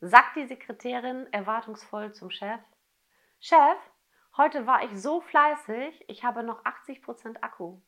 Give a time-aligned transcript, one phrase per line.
[0.00, 2.60] sagt die Sekretärin erwartungsvoll zum Chef.
[3.40, 3.78] Chef,
[4.36, 7.80] heute war ich so fleißig, ich habe noch 80% Akku.